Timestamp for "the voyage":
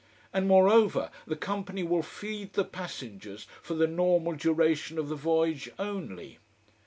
5.09-5.69